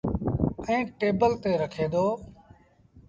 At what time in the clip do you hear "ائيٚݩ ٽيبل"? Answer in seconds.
0.67-1.31